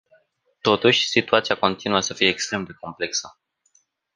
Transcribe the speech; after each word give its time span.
Totuși, 0.61 1.07
situația 1.09 1.57
continuă 1.57 1.99
să 1.99 2.13
fie 2.13 2.27
extrem 2.27 2.63
de 2.63 2.71
complexă. 2.79 3.39